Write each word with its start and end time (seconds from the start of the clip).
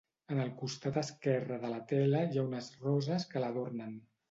En 0.35 0.39
el 0.45 0.47
costat 0.61 0.97
esquerre 1.01 1.59
de 1.67 1.71
la 1.75 1.83
tela, 1.93 2.23
hi 2.33 2.41
ha 2.41 2.47
unes 2.49 2.73
roses 2.89 3.31
que 3.35 3.47
l'adornen. 3.47 3.97